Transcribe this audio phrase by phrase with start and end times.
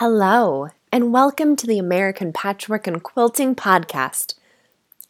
[0.00, 4.34] Hello, and welcome to the American Patchwork and Quilting Podcast.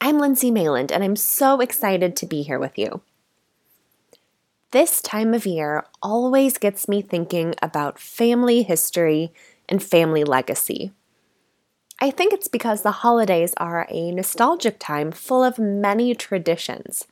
[0.01, 3.03] I'm Lindsay Mayland, and I'm so excited to be here with you.
[4.71, 9.31] This time of year always gets me thinking about family history
[9.69, 10.93] and family legacy.
[12.01, 17.07] I think it's because the holidays are a nostalgic time full of many traditions.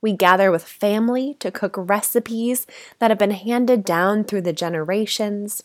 [0.00, 2.68] We gather with family to cook recipes
[3.00, 5.64] that have been handed down through the generations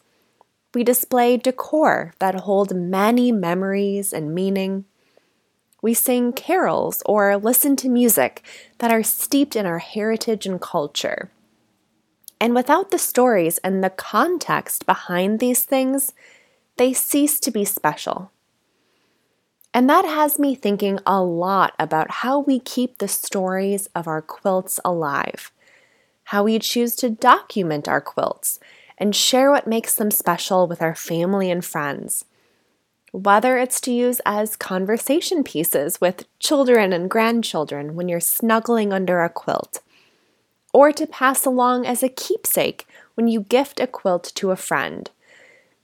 [0.74, 4.86] we display decor that hold many memories and meaning.
[5.82, 8.44] We sing carols or listen to music
[8.80, 11.30] that are steeped in our heritage and culture.
[12.40, 16.14] And without the stories and the context behind these things,
[16.78, 18.32] they cease to be special.
[19.74, 24.22] And that has me thinking a lot about how we keep the stories of our
[24.22, 25.52] quilts alive,
[26.26, 28.60] how we choose to document our quilts,
[28.98, 32.26] and share what makes them special with our family and friends.
[33.12, 39.22] Whether it's to use as conversation pieces with children and grandchildren when you're snuggling under
[39.22, 39.82] a quilt,
[40.74, 45.12] or to pass along as a keepsake when you gift a quilt to a friend,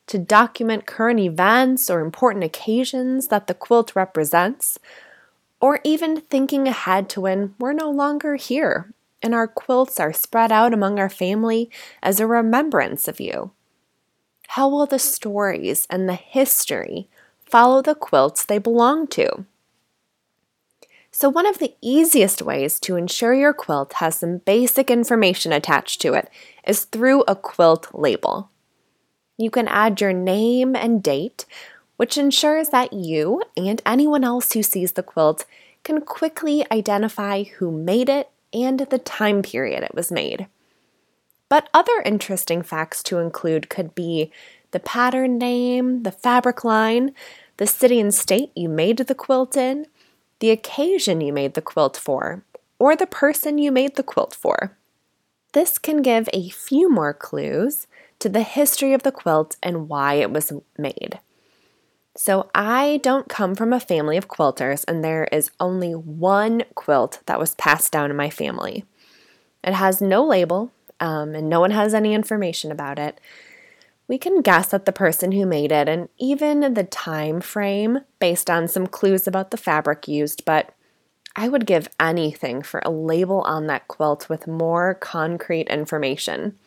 [0.08, 4.80] to document current events or important occasions that the quilt represents,
[5.62, 10.52] or even thinking ahead to when we're no longer here and our quilts are spread
[10.52, 11.70] out among our family
[12.02, 13.52] as a remembrance of you?
[14.50, 17.08] How will the stories and the history
[17.46, 19.46] follow the quilts they belong to?
[21.12, 26.02] So, one of the easiest ways to ensure your quilt has some basic information attached
[26.02, 26.30] to it
[26.66, 28.50] is through a quilt label.
[29.38, 31.46] You can add your name and date,
[31.98, 35.46] which ensures that you and anyone else who sees the quilt
[35.84, 40.48] can quickly identify who made it and the time period it was made.
[41.50, 44.32] But other interesting facts to include could be
[44.72, 47.14] the pattern name, the fabric line,
[47.58, 49.88] the city and state you made the quilt in,
[50.40, 52.44] the occasion you made the quilt for,
[52.78, 54.78] or the person you made the quilt for.
[55.54, 57.88] This can give a few more clues
[58.20, 61.20] to the history of the quilt and why it was made.
[62.18, 67.22] So, I don't come from a family of quilters, and there is only one quilt
[67.28, 68.84] that was passed down in my family.
[69.64, 73.20] It has no label, um, and no one has any information about it.
[74.08, 78.50] We can guess at the person who made it and even the time frame based
[78.50, 80.74] on some clues about the fabric used, but
[81.36, 86.58] I would give anything for a label on that quilt with more concrete information.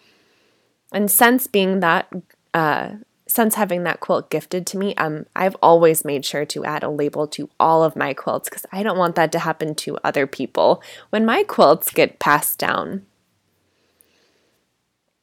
[0.92, 2.10] And since being that
[2.54, 2.92] uh,
[3.32, 6.90] since having that quilt gifted to me, um, I've always made sure to add a
[6.90, 10.26] label to all of my quilts because I don't want that to happen to other
[10.26, 13.06] people when my quilts get passed down.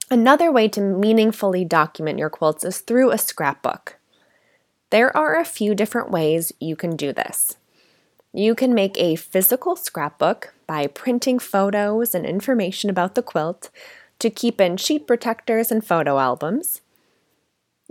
[0.09, 3.97] Another way to meaningfully document your quilts is through a scrapbook.
[4.89, 7.57] There are a few different ways you can do this.
[8.33, 13.69] You can make a physical scrapbook by printing photos and information about the quilt
[14.17, 16.81] to keep in sheet protectors and photo albums.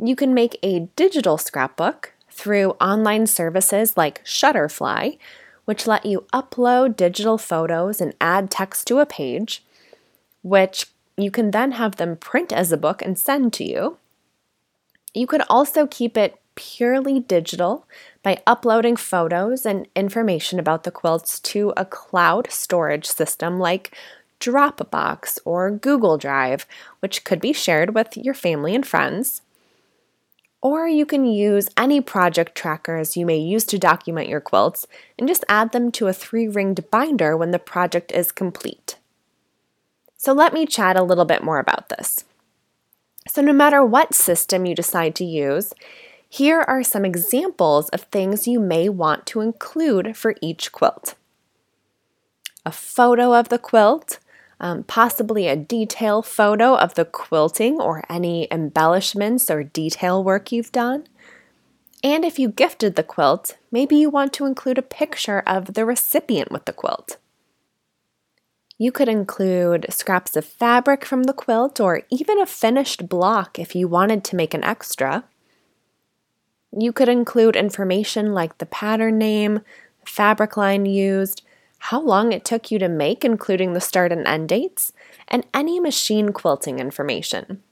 [0.00, 5.18] You can make a digital scrapbook through online services like Shutterfly,
[5.64, 9.64] which let you upload digital photos and add text to a page,
[10.42, 13.98] which you can then have them print as a book and send to you.
[15.14, 17.84] You could also keep it purely digital
[18.22, 23.92] by uploading photos and information about the quilts to a cloud storage system like
[24.38, 26.66] Dropbox or Google Drive,
[27.00, 29.42] which could be shared with your family and friends.
[30.60, 34.86] Or you can use any project trackers you may use to document your quilts
[35.18, 38.96] and just add them to a three ringed binder when the project is complete.
[40.16, 42.24] So let me chat a little bit more about this.
[43.28, 45.74] So, no matter what system you decide to use,
[46.28, 51.14] here are some examples of things you may want to include for each quilt
[52.68, 54.18] a photo of the quilt,
[54.60, 60.72] um, possibly a detail photo of the quilting or any embellishments or detail work you've
[60.72, 61.06] done.
[62.02, 65.84] And if you gifted the quilt, maybe you want to include a picture of the
[65.84, 67.16] recipient with the quilt.
[68.78, 73.74] You could include scraps of fabric from the quilt or even a finished block if
[73.74, 75.24] you wanted to make an extra.
[76.76, 79.62] You could include information like the pattern name,
[80.04, 81.42] fabric line used,
[81.78, 84.92] how long it took you to make, including the start and end dates,
[85.26, 87.62] and any machine quilting information.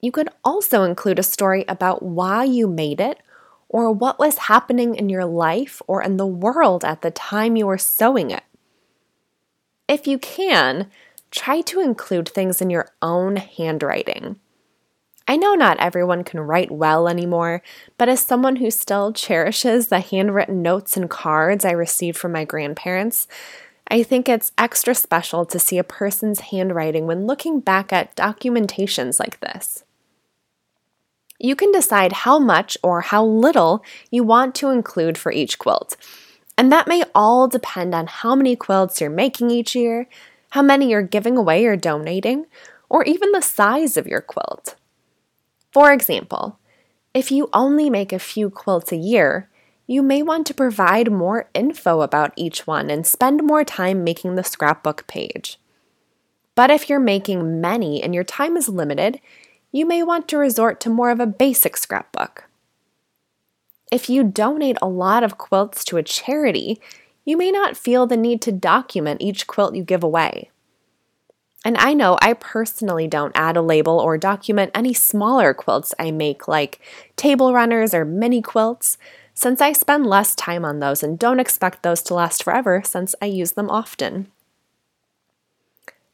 [0.00, 3.18] You could also include a story about why you made it
[3.68, 7.66] or what was happening in your life or in the world at the time you
[7.66, 8.42] were sewing it.
[9.88, 10.90] If you can,
[11.30, 14.36] try to include things in your own handwriting.
[15.28, 17.62] I know not everyone can write well anymore,
[17.96, 22.44] but as someone who still cherishes the handwritten notes and cards I received from my
[22.44, 23.28] grandparents,
[23.88, 29.20] I think it's extra special to see a person's handwriting when looking back at documentations
[29.20, 29.84] like this.
[31.38, 35.96] You can decide how much or how little you want to include for each quilt.
[36.56, 40.08] And that may all depend on how many quilts you're making each year,
[40.50, 42.46] how many you're giving away or donating,
[42.88, 44.76] or even the size of your quilt.
[45.72, 46.58] For example,
[47.14, 49.48] if you only make a few quilts a year,
[49.86, 54.34] you may want to provide more info about each one and spend more time making
[54.34, 55.58] the scrapbook page.
[56.54, 59.18] But if you're making many and your time is limited,
[59.72, 62.44] you may want to resort to more of a basic scrapbook.
[63.90, 66.80] If you donate a lot of quilts to a charity,
[67.24, 70.50] you may not feel the need to document each quilt you give away.
[71.64, 76.10] And I know I personally don't add a label or document any smaller quilts I
[76.10, 76.80] make, like
[77.16, 78.98] table runners or mini quilts,
[79.34, 83.14] since I spend less time on those and don't expect those to last forever since
[83.22, 84.26] I use them often.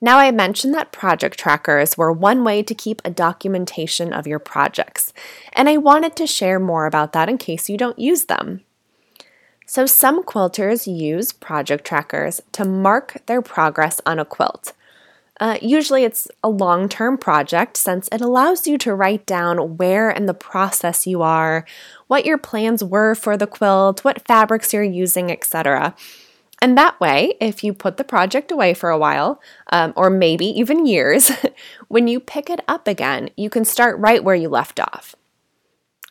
[0.01, 4.39] Now, I mentioned that project trackers were one way to keep a documentation of your
[4.39, 5.13] projects,
[5.55, 8.61] and I wanted to share more about that in case you don't use them.
[9.67, 14.73] So, some quilters use project trackers to mark their progress on a quilt.
[15.41, 20.11] Uh, usually, it's a long term project since it allows you to write down where
[20.11, 21.65] in the process you are,
[22.09, 25.95] what your plans were for the quilt, what fabrics you're using, etc.
[26.61, 29.41] And that way, if you put the project away for a while,
[29.71, 31.31] um, or maybe even years,
[31.89, 35.15] when you pick it up again, you can start right where you left off.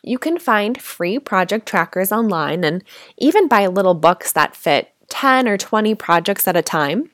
[0.02, 2.82] You can find free project trackers online and
[3.18, 7.10] even buy little books that fit 10 or 20 projects at a time.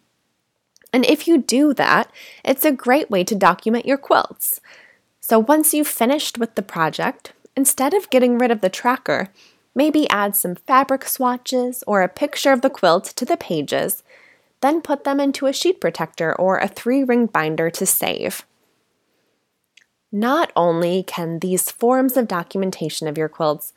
[0.94, 2.11] And if you do that,
[2.43, 4.62] it's a great way to document your quilts.
[5.20, 9.29] So once you've finished with the project, instead of getting rid of the tracker,
[9.75, 14.02] Maybe add some fabric swatches or a picture of the quilt to the pages,
[14.61, 18.44] then put them into a sheet protector or a three ring binder to save.
[20.12, 23.73] Not only can these forms of documentation of your quilts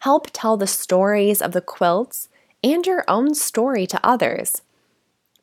[0.00, 2.28] help tell the stories of the quilts
[2.62, 4.60] and your own story to others,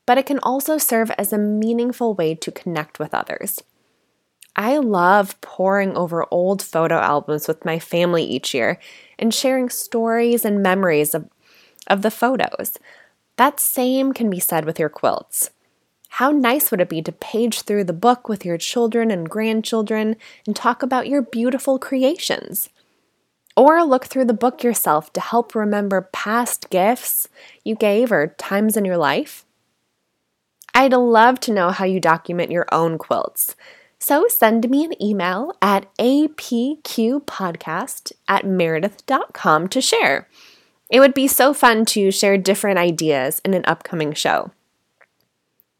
[0.06, 3.62] but it can also serve as a meaningful way to connect with others.
[4.56, 8.80] I love poring over old photo albums with my family each year
[9.20, 11.30] and sharing stories and memories of,
[11.88, 12.78] of the photos.
[13.38, 15.50] That same can be said with your quilts.
[16.08, 20.16] How nice would it be to page through the book with your children and grandchildren
[20.48, 22.70] and talk about your beautiful creations?
[23.58, 27.28] Or look through the book yourself to help remember past gifts
[27.66, 29.45] you gave or times in your life?
[30.78, 33.56] I'd love to know how you document your own quilts.
[33.98, 40.28] So send me an email at apqpodcast at meredith.com to share.
[40.90, 44.52] It would be so fun to share different ideas in an upcoming show.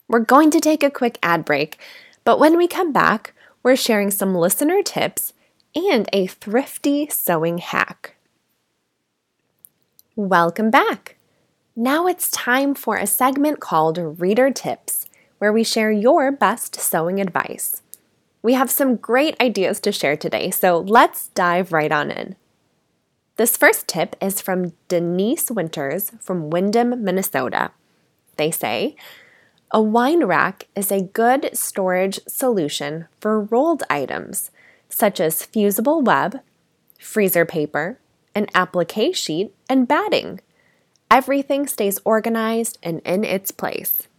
[0.08, 1.78] We're going to take a quick ad break,
[2.24, 5.34] but when we come back, we're sharing some listener tips
[5.76, 8.16] and a thrifty sewing hack.
[10.16, 11.18] Welcome back.
[11.78, 15.08] Now it's time for a segment called Reader Tips,
[15.40, 17.82] where we share your best sewing advice.
[18.42, 22.38] We have some great ideas to share today, so let's dive right on in.
[23.36, 27.72] This first tip is from Denise Winters from Windom, Minnesota.
[28.38, 28.96] They say,
[29.70, 34.50] a wine rack is a good storage solution for rolled items
[34.88, 36.40] such as fusible web,
[36.98, 38.00] freezer paper,
[38.34, 40.40] an applique sheet, and batting.
[41.16, 44.10] Everything stays organized and in its place.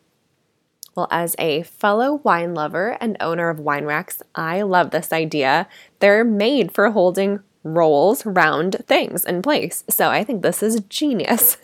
[0.94, 5.68] Well, as a fellow wine lover and owner of wine racks, I love this idea.
[5.98, 9.84] They're made for holding rolls, round things in place.
[9.90, 11.58] So I think this is genius.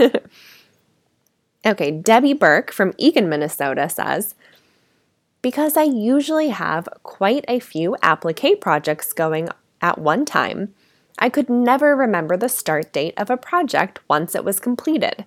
[1.66, 4.34] okay, Debbie Burke from Eagan, Minnesota says,
[5.40, 9.48] because I usually have quite a few applique projects going
[9.80, 10.74] at one time,
[11.22, 15.24] I could never remember the start date of a project once it was completed.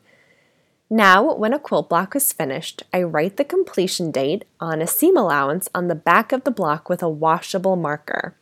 [0.89, 5.15] Now, when a quilt block is finished, I write the completion date on a seam
[5.15, 8.35] allowance on the back of the block with a washable marker.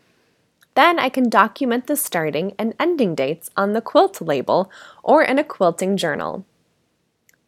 [0.73, 4.71] Then I can document the starting and ending dates on the quilt label
[5.03, 6.45] or in a quilting journal.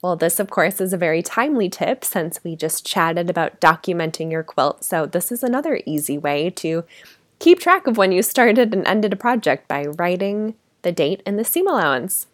[0.03, 4.31] Well, this, of course, is a very timely tip since we just chatted about documenting
[4.31, 4.83] your quilt.
[4.83, 6.83] So, this is another easy way to
[7.39, 11.37] keep track of when you started and ended a project by writing the date and
[11.37, 12.27] the seam allowance.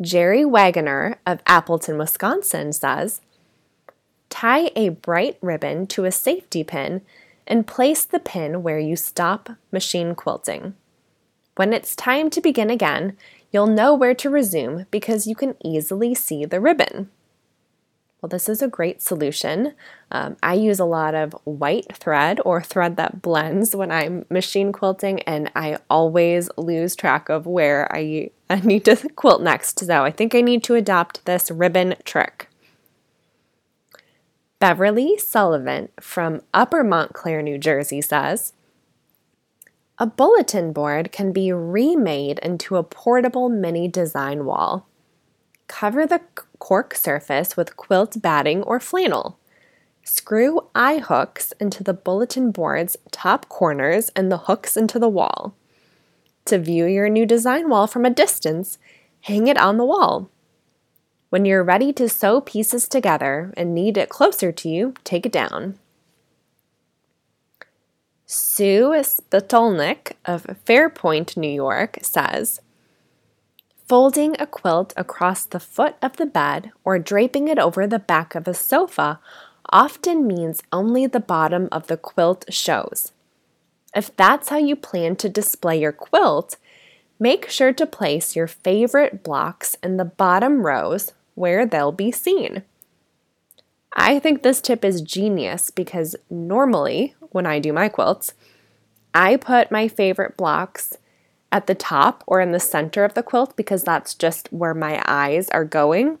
[0.00, 3.20] Jerry Wagoner of Appleton, Wisconsin says
[4.30, 7.02] Tie a bright ribbon to a safety pin
[7.46, 10.74] and place the pin where you stop machine quilting.
[11.56, 13.16] When it's time to begin again,
[13.52, 17.10] you'll know where to resume because you can easily see the ribbon.
[18.22, 19.74] Well, this is a great solution.
[20.12, 24.70] Um, I use a lot of white thread or thread that blends when I'm machine
[24.70, 29.84] quilting, and I always lose track of where I, I need to quilt next.
[29.84, 32.48] So I think I need to adopt this ribbon trick.
[34.60, 38.52] Beverly Sullivan from Upper Montclair, New Jersey says,
[39.98, 44.86] a bulletin board can be remade into a portable mini design wall.
[45.66, 46.20] Cover the
[46.62, 49.36] cork surface with quilt batting or flannel.
[50.04, 55.56] Screw eye hooks into the bulletin board's top corners and the hooks into the wall.
[56.44, 58.78] To view your new design wall from a distance,
[59.22, 60.30] hang it on the wall.
[61.30, 65.32] When you're ready to sew pieces together and need it closer to you, take it
[65.32, 65.80] down.
[68.24, 72.60] Sue Spitolnik of Fairport, New York says,
[73.92, 78.34] Folding a quilt across the foot of the bed or draping it over the back
[78.34, 79.20] of a sofa
[79.68, 83.12] often means only the bottom of the quilt shows.
[83.94, 86.56] If that's how you plan to display your quilt,
[87.18, 92.62] make sure to place your favorite blocks in the bottom rows where they'll be seen.
[93.92, 98.32] I think this tip is genius because normally, when I do my quilts,
[99.12, 100.96] I put my favorite blocks
[101.52, 105.02] at the top or in the center of the quilt because that's just where my
[105.06, 106.18] eyes are going.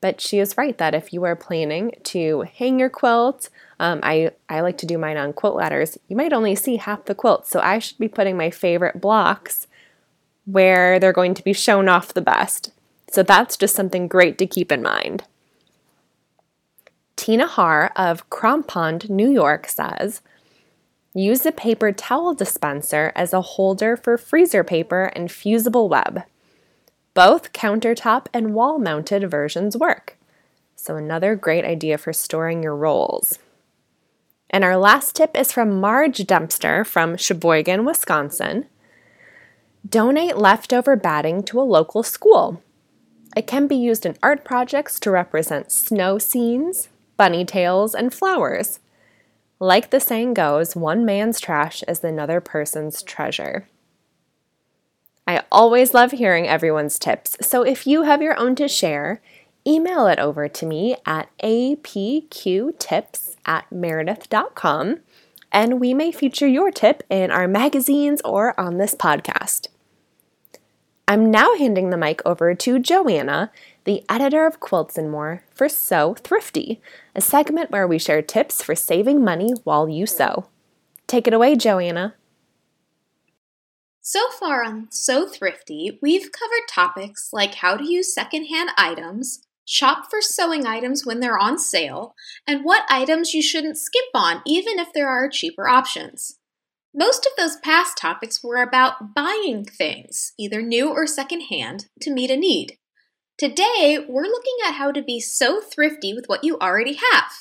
[0.00, 3.48] But she is right that if you are planning to hang your quilt,
[3.80, 7.06] um, I, I like to do mine on quilt ladders, you might only see half
[7.06, 7.46] the quilt.
[7.46, 9.66] So I should be putting my favorite blocks
[10.44, 12.70] where they're going to be shown off the best.
[13.10, 15.24] So that's just something great to keep in mind.
[17.16, 20.20] Tina Har of Crompond, New York says,
[21.16, 26.24] Use a paper towel dispenser as a holder for freezer paper and fusible web.
[27.14, 30.18] Both countertop and wall mounted versions work.
[30.74, 33.38] So, another great idea for storing your rolls.
[34.50, 38.66] And our last tip is from Marge Dempster from Sheboygan, Wisconsin.
[39.88, 42.60] Donate leftover batting to a local school.
[43.36, 48.80] It can be used in art projects to represent snow scenes, bunny tails, and flowers.
[49.64, 53.66] Like the saying goes, one man's trash is another person's treasure.
[55.26, 59.22] I always love hearing everyone's tips, so if you have your own to share,
[59.66, 65.00] email it over to me at apqtips at meredith.com,
[65.50, 69.68] and we may feature your tip in our magazines or on this podcast.
[71.08, 73.50] I'm now handing the mic over to Joanna,
[73.84, 76.80] the editor of Quilts and More, for Sew Thrifty,
[77.14, 80.46] a segment where we share tips for saving money while you sew.
[81.06, 82.14] Take it away, Joanna.
[84.00, 90.10] So far on Sew Thrifty, we've covered topics like how to use secondhand items, shop
[90.10, 92.14] for sewing items when they're on sale,
[92.46, 96.38] and what items you shouldn't skip on even if there are cheaper options.
[96.94, 102.30] Most of those past topics were about buying things, either new or secondhand, to meet
[102.30, 102.78] a need.
[103.36, 107.32] Today, we're looking at how to be so thrifty with what you already have.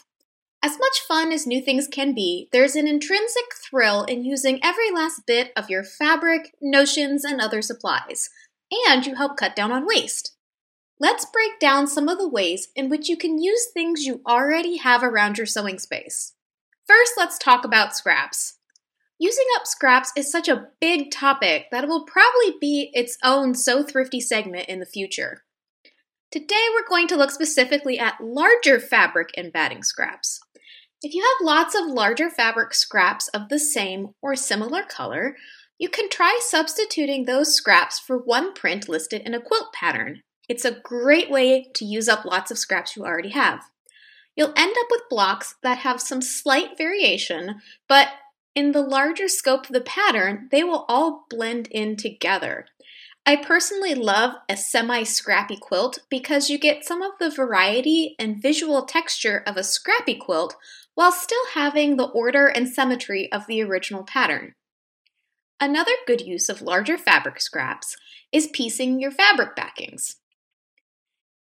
[0.63, 4.89] As much fun as new things can be, there's an intrinsic thrill in using every
[4.89, 8.31] last bit of your fabric, notions, and other supplies,
[8.87, 10.35] and you help cut down on waste.
[10.99, 14.77] Let's break down some of the ways in which you can use things you already
[14.77, 16.33] have around your sewing space.
[16.87, 18.55] First, let's talk about scraps.
[19.19, 23.53] Using up scraps is such a big topic that it will probably be its own
[23.53, 25.43] Sew Thrifty segment in the future.
[26.33, 30.39] Today we're going to look specifically at larger fabric and batting scraps.
[31.03, 35.35] If you have lots of larger fabric scraps of the same or similar color,
[35.77, 40.21] you can try substituting those scraps for one print listed in a quilt pattern.
[40.49, 43.61] It's a great way to use up lots of scraps you already have.
[44.35, 48.07] You'll end up with blocks that have some slight variation, but
[48.55, 52.65] in the larger scope of the pattern, they will all blend in together.
[53.25, 58.41] I personally love a semi scrappy quilt because you get some of the variety and
[58.41, 60.55] visual texture of a scrappy quilt
[60.95, 64.55] while still having the order and symmetry of the original pattern.
[65.59, 67.95] Another good use of larger fabric scraps
[68.33, 70.17] is piecing your fabric backings.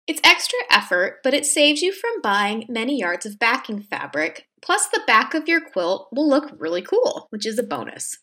[0.06, 4.88] It's extra effort, but it saves you from buying many yards of backing fabric, plus,
[4.88, 8.18] the back of your quilt will look really cool, which is a bonus.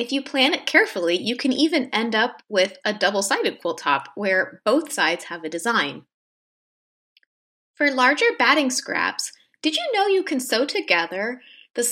[0.00, 3.76] If you plan it carefully, you can even end up with a double sided quilt
[3.76, 6.04] top where both sides have a design.
[7.74, 9.30] For larger batting scraps,
[9.60, 11.42] did you know you can sew together
[11.74, 11.86] the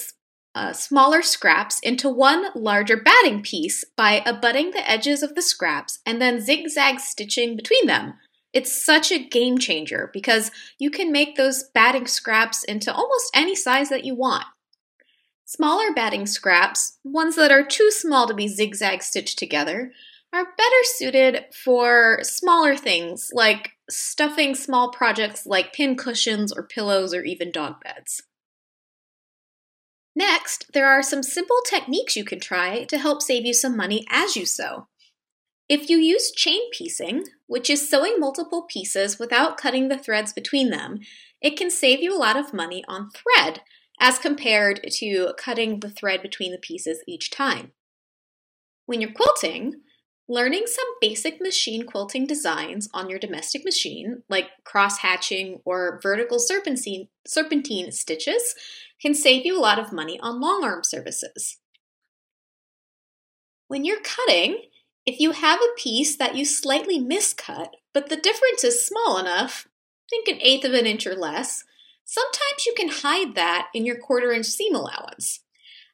[0.55, 5.99] uh, smaller scraps into one larger batting piece by abutting the edges of the scraps
[6.07, 8.15] and then zigzag stitching between them?
[8.55, 13.55] It's such a game changer because you can make those batting scraps into almost any
[13.55, 14.47] size that you want.
[15.49, 19.93] Smaller batting scraps, ones that are too small to be zigzag stitched together,
[20.31, 27.15] are better suited for smaller things like stuffing small projects like pin cushions or pillows
[27.15, 28.25] or even dog beds.
[30.15, 34.05] Next, there are some simple techniques you can try to help save you some money
[34.11, 34.89] as you sew.
[35.67, 40.69] If you use chain piecing, which is sewing multiple pieces without cutting the threads between
[40.69, 40.99] them,
[41.41, 43.63] it can save you a lot of money on thread
[44.01, 47.73] as compared to cutting the thread between the pieces each time.
[48.87, 49.81] When you're quilting,
[50.29, 56.39] learning some basic machine quilting designs on your domestic machine, like cross hatching or vertical
[56.39, 58.55] serpentine, serpentine stitches,
[59.01, 61.59] can save you a lot of money on long arm services.
[63.69, 64.63] When you're cutting,
[65.07, 69.67] if you have a piece that you slightly miscut, but the difference is small enough,
[70.11, 71.65] think an eighth of an inch or less,
[72.09, 75.41] sometimes you can hide that in your quarter inch seam allowance.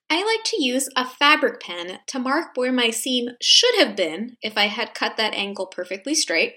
[0.09, 4.37] I like to use a fabric pen to mark where my seam should have been
[4.41, 6.55] if I had cut that angle perfectly straight.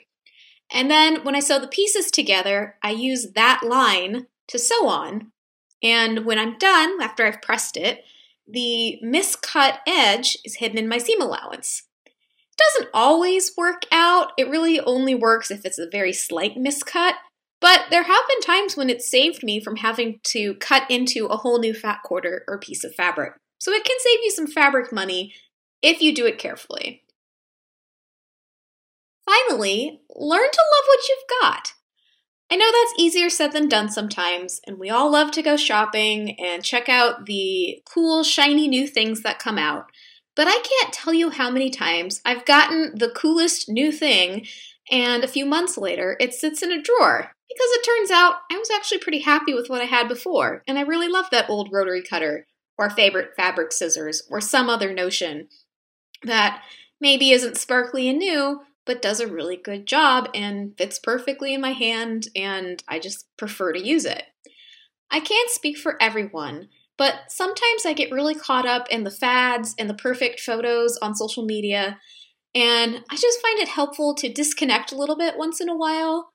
[0.72, 5.32] And then when I sew the pieces together, I use that line to sew on.
[5.82, 8.04] And when I'm done, after I've pressed it,
[8.48, 12.14] the miscut edge is hidden in my seam allowance It
[12.58, 14.34] doesn't always work out.
[14.38, 17.14] It really only works if it's a very slight miscut.
[17.60, 21.38] But there have been times when it saved me from having to cut into a
[21.38, 23.34] whole new fat quarter or piece of fabric.
[23.60, 25.34] So it can save you some fabric money
[25.82, 27.04] if you do it carefully.
[29.26, 31.74] Finally, learn to love what you've got.
[32.50, 36.40] I know that's easier said than done sometimes, and we all love to go shopping
[36.40, 39.92] and check out the cool, shiny new things that come out.
[40.36, 44.46] But I can't tell you how many times I've gotten the coolest new thing,
[44.90, 47.34] and a few months later, it sits in a drawer.
[47.50, 50.78] Because it turns out I was actually pretty happy with what I had before, and
[50.78, 52.46] I really love that old rotary cutter,
[52.78, 55.48] or favorite fabric scissors, or some other notion
[56.24, 56.64] that
[57.00, 61.62] maybe isn't sparkly and new, but does a really good job and fits perfectly in
[61.62, 64.24] my hand, and I just prefer to use it.
[65.10, 69.74] I can't speak for everyone, but sometimes I get really caught up in the fads
[69.78, 72.00] and the perfect photos on social media,
[72.56, 76.32] and I just find it helpful to disconnect a little bit once in a while.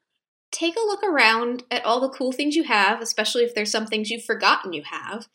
[0.53, 3.87] Take a look around at all the cool things you have, especially if there's some
[3.87, 5.27] things you've forgotten you have,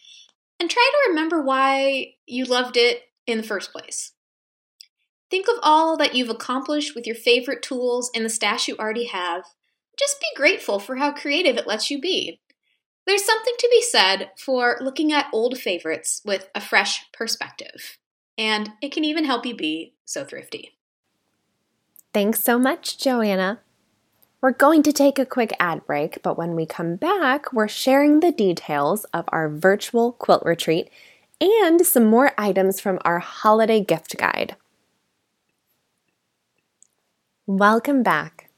[0.60, 4.14] and try to remember why you loved it in the first place.
[5.30, 9.08] Think of all that you've accomplished with your favorite tools and the stash you already
[9.08, 9.44] have.
[10.00, 12.40] Just be grateful for how creative it lets you be.
[13.06, 17.98] There's something to be said for looking at old favorites with a fresh perspective,
[18.38, 20.78] and it can even help you be so thrifty.
[22.14, 23.62] Thanks so much, Joanna.
[24.40, 28.20] We're going to take a quick ad break, but when we come back, we're sharing
[28.20, 30.92] the details of our virtual quilt retreat
[31.42, 34.56] and some more items from our holiday gift guide.
[37.48, 38.50] Welcome back.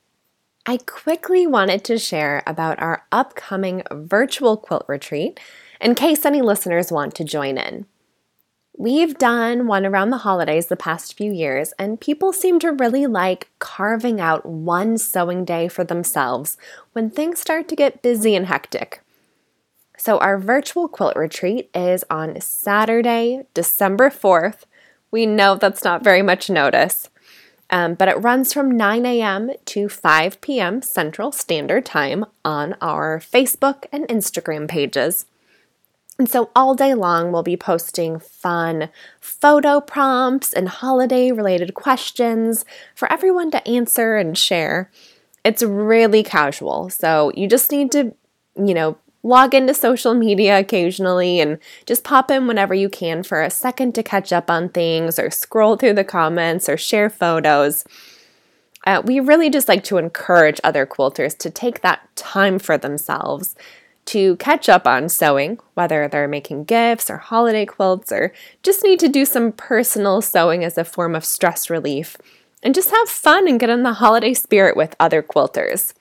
[0.65, 5.39] I quickly wanted to share about our upcoming virtual quilt retreat
[5.80, 7.86] in case any listeners want to join in.
[8.80, 13.08] We've done one around the holidays the past few years, and people seem to really
[13.08, 16.58] like carving out one sewing day for themselves
[16.94, 19.02] when things start to get busy and hectic.
[19.98, 24.60] So, our virtual quilt retreat is on Saturday, December 4th.
[25.12, 27.10] We know that's not very much notice.
[27.70, 29.52] Um, but it runs from 9 a.m.
[29.65, 30.82] to 5 p.m.
[30.82, 35.26] Central Standard Time on our Facebook and Instagram pages.
[36.19, 38.89] And so, all day long, we'll be posting fun
[39.21, 44.91] photo prompts and holiday related questions for everyone to answer and share.
[45.45, 48.13] It's really casual, so you just need to,
[48.58, 53.41] you know, log into social media occasionally and just pop in whenever you can for
[53.41, 57.86] a second to catch up on things or scroll through the comments or share photos.
[58.86, 63.55] Uh, we really just like to encourage other quilters to take that time for themselves
[64.10, 69.00] to catch up on sewing, whether they're making gifts or holiday quilts or just need
[69.00, 72.17] to do some personal sewing as a form of stress relief,
[72.63, 75.93] and just have fun and get in the holiday spirit with other quilters.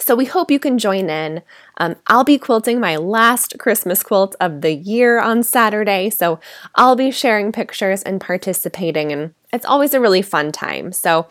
[0.00, 1.42] So we hope you can join in.
[1.76, 6.38] Um, I'll be quilting my last Christmas quilt of the year on Saturday, so
[6.76, 10.92] I'll be sharing pictures and participating, and it's always a really fun time.
[10.92, 11.26] So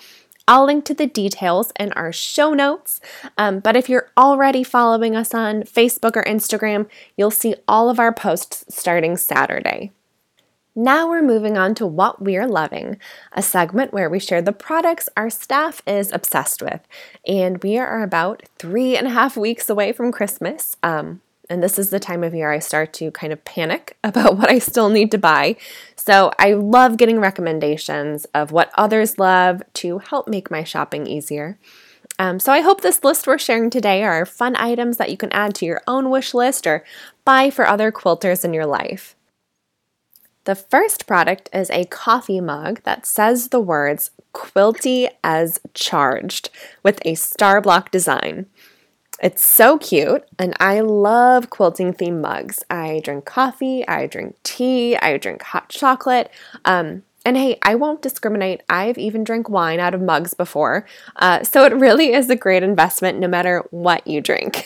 [0.48, 3.02] I'll link to the details in our show notes.
[3.38, 8.00] Um, but if you're already following us on Facebook or Instagram, you'll see all of
[8.00, 9.92] our posts starting Saturday.
[10.80, 13.00] Now we're moving on to What We're Loving,
[13.34, 16.82] a segment where we share the products our staff is obsessed with.
[17.26, 20.78] And we are about three and a half weeks away from Christmas.
[20.84, 24.38] Um, and this is the time of year I start to kind of panic about
[24.38, 25.56] what I still need to buy.
[25.96, 31.58] So I love getting recommendations of what others love to help make my shopping easier.
[32.20, 35.32] Um, so I hope this list we're sharing today are fun items that you can
[35.34, 36.84] add to your own wish list or
[37.26, 39.16] buy for other quilters in your life.
[40.46, 46.50] The first product is a coffee mug that says the words Quilty as charged
[46.84, 48.46] with a star block design.
[49.22, 52.64] It's so cute, and I love quilting themed mugs.
[52.70, 56.30] I drink coffee, I drink tea, I drink hot chocolate.
[56.66, 58.62] Um, and hey, I won't discriminate.
[58.70, 60.86] I've even drank wine out of mugs before.
[61.18, 64.66] Uh, so it really is a great investment no matter what you drink.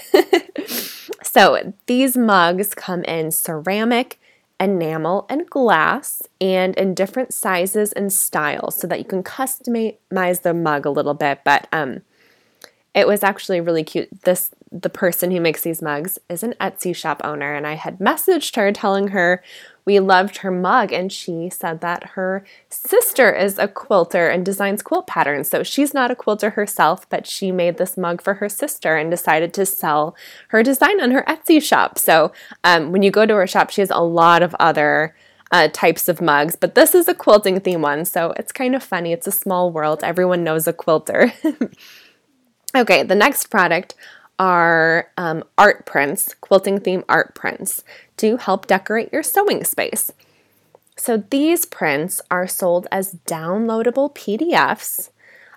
[1.23, 4.19] so these mugs come in ceramic,
[4.59, 10.53] enamel, and glass, and in different sizes and styles so that you can customize the
[10.53, 11.39] mug a little bit.
[11.43, 12.01] But um,
[12.93, 14.09] it was actually really cute.
[14.23, 17.99] This the person who makes these mugs is an Etsy shop owner, and I had
[17.99, 19.43] messaged her telling her
[19.83, 24.81] we loved her mug, and she said that her sister is a quilter and designs
[24.81, 25.49] quilt patterns.
[25.49, 29.09] So she's not a quilter herself, but she made this mug for her sister and
[29.09, 30.15] decided to sell
[30.49, 31.97] her design on her Etsy shop.
[31.97, 32.31] So
[32.63, 35.15] um, when you go to her shop, she has a lot of other
[35.51, 38.83] uh, types of mugs, but this is a quilting theme one, so it's kind of
[38.83, 39.11] funny.
[39.11, 40.03] It's a small world.
[40.03, 41.33] Everyone knows a quilter.
[42.75, 43.95] okay, the next product
[44.39, 47.83] are um, art prints, quilting theme art prints
[48.17, 50.11] to help decorate your sewing space.
[50.97, 55.09] So these prints are sold as downloadable PDFs.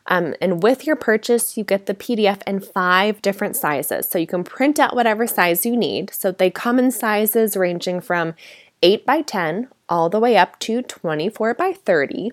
[0.06, 4.08] Um, and with your purchase, you get the PDF in five different sizes.
[4.08, 6.12] So you can print out whatever size you need.
[6.12, 8.34] So they come in sizes ranging from
[8.82, 12.32] 8 by 10 all the way up to 24 by 30.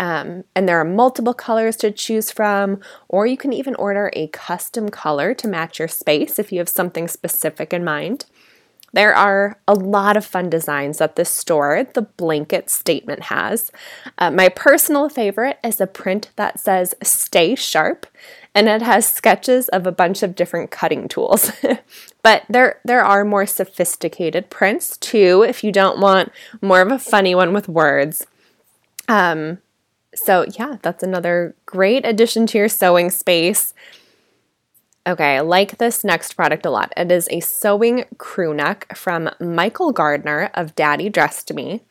[0.00, 4.28] Um, and there are multiple colors to choose from, or you can even order a
[4.28, 8.24] custom color to match your space if you have something specific in mind.
[8.94, 13.70] There are a lot of fun designs that this store, the blanket statement, has.
[14.16, 18.06] Uh, my personal favorite is a print that says Stay Sharp,
[18.54, 21.52] and it has sketches of a bunch of different cutting tools.
[22.22, 26.32] but there, there are more sophisticated prints too, if you don't want
[26.62, 28.26] more of a funny one with words.
[29.06, 29.58] Um,
[30.14, 33.74] so, yeah, that's another great addition to your sewing space.
[35.06, 36.92] Okay, I like this next product a lot.
[36.96, 41.82] It is a sewing crew neck from Michael Gardner of Daddy Dressed Me.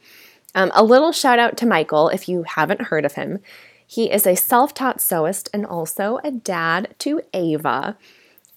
[0.53, 3.39] Um, a little shout out to Michael if you haven't heard of him.
[3.85, 7.97] He is a self taught sewist and also a dad to Ava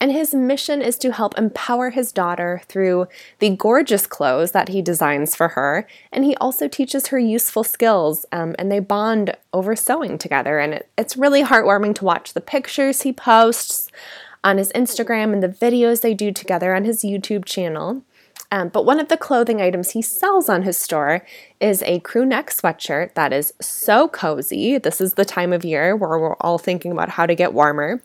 [0.03, 3.07] and his mission is to help empower his daughter through
[3.39, 5.87] the gorgeous clothes that he designs for her.
[6.11, 10.59] And he also teaches her useful skills, um, and they bond over sewing together.
[10.59, 13.93] And it, it's really heartwarming to watch the pictures he posts
[14.43, 18.03] on his Instagram and the videos they do together on his YouTube channel.
[18.51, 21.25] Um, but one of the clothing items he sells on his store
[21.61, 24.79] is a crew neck sweatshirt that is so cozy.
[24.79, 28.03] This is the time of year where we're all thinking about how to get warmer.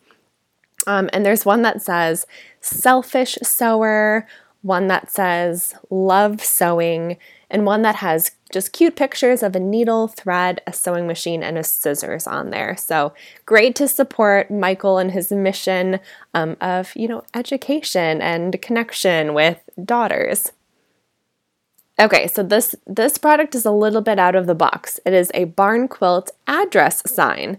[0.88, 2.26] Um, and there's one that says
[2.62, 4.26] selfish sewer,
[4.62, 7.18] one that says love sewing,
[7.50, 11.58] and one that has just cute pictures of a needle, thread, a sewing machine, and
[11.58, 12.76] a scissors on there.
[12.78, 13.14] So
[13.46, 16.00] great to support Michael and his mission
[16.34, 20.52] um, of, you know, education and connection with daughters.
[22.00, 25.00] Okay, so this this product is a little bit out of the box.
[25.06, 27.58] It is a barn quilt address sign.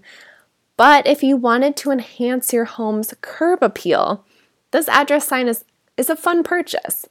[0.78, 4.24] But if you wanted to enhance your home's curb appeal,
[4.70, 5.64] this address sign is,
[5.96, 7.04] is a fun purchase.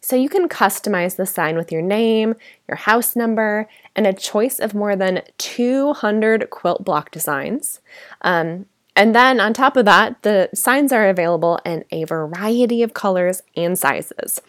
[0.00, 2.34] So you can customize the sign with your name,
[2.66, 7.80] your house number, and a choice of more than 200 quilt block designs.
[8.22, 8.64] Um,
[8.96, 13.42] and then on top of that, the signs are available in a variety of colors
[13.54, 14.40] and sizes.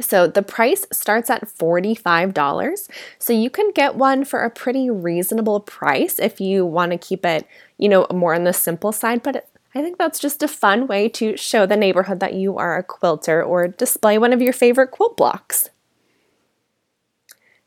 [0.00, 2.88] So the price starts at $45.
[3.18, 7.24] So you can get one for a pretty reasonable price if you want to keep
[7.24, 7.46] it,
[7.78, 10.86] you know, more on the simple side, but it, I think that's just a fun
[10.86, 14.52] way to show the neighborhood that you are a quilter or display one of your
[14.52, 15.68] favorite quilt blocks.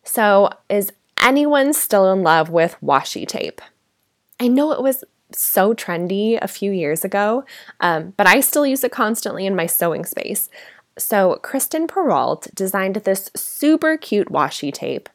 [0.04, 3.62] So, is anyone still in love with washi tape?
[4.40, 7.44] I know it was so trendy a few years ago,
[7.82, 10.50] um, but I still use it constantly in my sewing space.
[10.98, 15.10] So, Kristen Perrault designed this super cute washi tape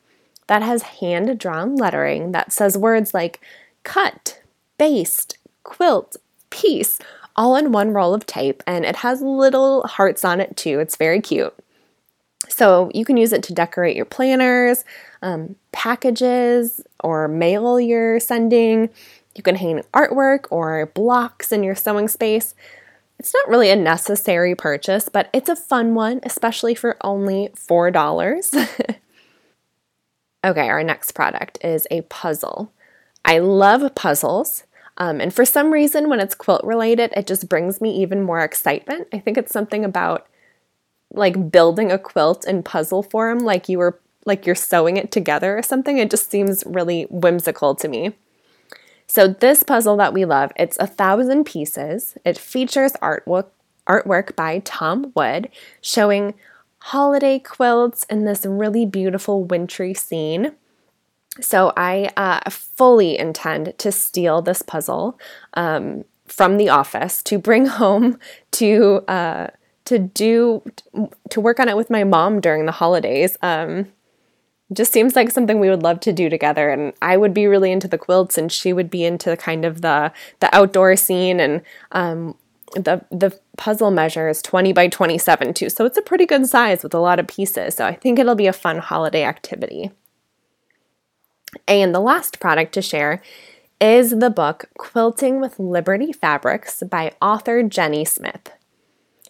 [0.47, 3.41] that has hand drawn lettering that says words like
[3.83, 4.41] cut,
[4.79, 6.17] baste, quilt,
[6.51, 6.99] piece,
[7.35, 10.79] all in one roll of tape, and it has little hearts on it too.
[10.79, 11.55] It's very cute.
[12.49, 14.85] So you can use it to decorate your planners,
[15.23, 18.91] um, packages, or mail you're sending.
[19.35, 22.55] You can hang artwork or blocks in your sewing space.
[23.23, 28.53] It's not really a necessary purchase, but it's a fun one, especially for only $4.
[30.45, 32.73] okay, our next product is a puzzle.
[33.25, 34.65] I love puzzles.
[34.97, 38.41] Um, and for some reason, when it's quilt related, it just brings me even more
[38.41, 39.07] excitement.
[39.13, 40.27] I think it's something about
[41.13, 45.57] like building a quilt in puzzle form, like you were like you're sewing it together
[45.57, 45.99] or something.
[45.99, 48.17] It just seems really whimsical to me.
[49.13, 52.17] So this puzzle that we love, it's a thousand pieces.
[52.25, 53.49] It features artwork
[53.87, 55.51] artwork by Tom Wood
[55.83, 56.33] showing
[56.79, 60.53] holiday quilts in this really beautiful wintry scene.
[61.43, 65.21] So I uh, fully intend to steal this puzzle
[65.53, 68.19] um, from the office to bring home
[68.53, 69.49] to uh,
[69.85, 70.63] to do
[71.29, 73.37] to work on it with my mom during the holidays.
[73.43, 73.89] Um,
[74.73, 76.71] just seems like something we would love to do together.
[76.71, 79.81] And i would be really into the quilts and she would be into kind of
[79.81, 81.41] the the outdoor scene.
[81.41, 82.37] And um,
[82.75, 85.69] the the puzzle measure is 20 by 27 too.
[85.69, 87.75] So it's a pretty good size with a lot of pieces.
[87.75, 89.91] So i think it'll be a fun holiday activity.
[91.69, 93.23] And the last product to share
[93.81, 98.53] is the book Quilting with Liberty Fabrics by author Jenny Smith.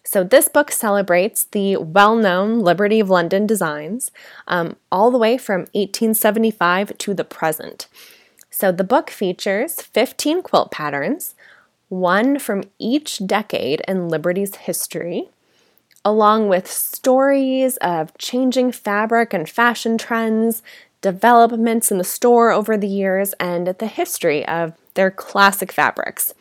[0.05, 4.11] So, this book celebrates the well known Liberty of London designs
[4.47, 7.87] um, all the way from 1875 to the present.
[8.49, 11.35] So, the book features 15 quilt patterns,
[11.87, 15.29] one from each decade in Liberty's history,
[16.03, 20.61] along with stories of changing fabric and fashion trends,
[21.01, 26.33] developments in the store over the years, and the history of their classic fabrics.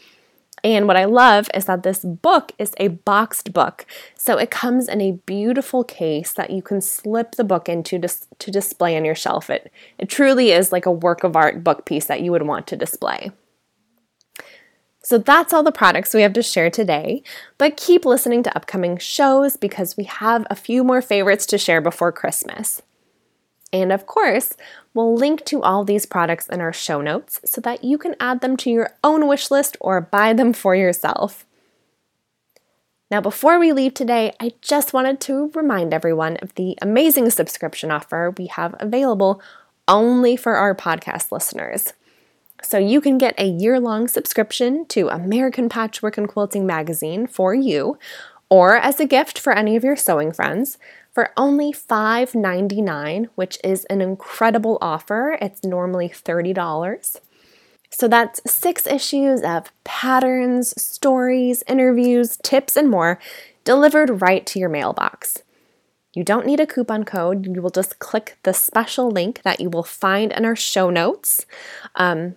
[0.64, 3.84] And what I love is that this book is a boxed book.
[4.16, 8.08] So it comes in a beautiful case that you can slip the book into to,
[8.38, 9.50] to display on your shelf.
[9.50, 12.68] It, it truly is like a work of art book piece that you would want
[12.68, 13.32] to display.
[15.04, 17.24] So that's all the products we have to share today,
[17.58, 21.80] but keep listening to upcoming shows because we have a few more favorites to share
[21.80, 22.82] before Christmas.
[23.72, 24.54] And of course,
[24.92, 28.40] we'll link to all these products in our show notes so that you can add
[28.40, 31.46] them to your own wish list or buy them for yourself.
[33.10, 37.90] Now, before we leave today, I just wanted to remind everyone of the amazing subscription
[37.90, 39.42] offer we have available
[39.88, 41.92] only for our podcast listeners.
[42.62, 47.54] So, you can get a year long subscription to American Patchwork and Quilting magazine for
[47.54, 47.98] you,
[48.48, 50.78] or as a gift for any of your sewing friends
[51.12, 55.38] for only $5.99, which is an incredible offer.
[55.40, 57.20] It's normally $30.
[57.90, 63.18] So that's six issues of patterns, stories, interviews, tips, and more
[63.64, 65.42] delivered right to your mailbox.
[66.14, 67.46] You don't need a coupon code.
[67.46, 71.46] You will just click the special link that you will find in our show notes.
[71.94, 72.36] Um,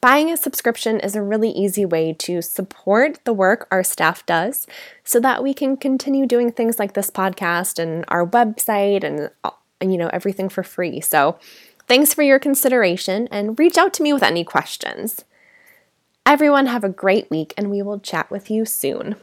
[0.00, 4.66] Buying a subscription is a really easy way to support the work our staff does
[5.04, 9.30] so that we can continue doing things like this podcast and our website and,
[9.78, 11.02] and you know everything for free.
[11.02, 11.38] So,
[11.86, 15.26] thanks for your consideration and reach out to me with any questions.
[16.24, 19.16] Everyone have a great week and we will chat with you soon.